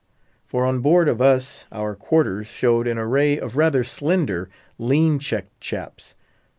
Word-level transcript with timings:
For 0.47 0.65
on 0.65 0.79
board 0.79 1.07
of 1.07 1.21
us 1.21 1.67
our 1.71 1.93
"quarters" 1.93 2.47
showed 2.47 2.87
an 2.87 2.97
array 2.97 3.37
of 3.37 3.55
rather 3.55 3.83
slender, 3.83 4.49
lean 4.79 5.19
checked 5.19 5.59
chaps. 5.61 6.15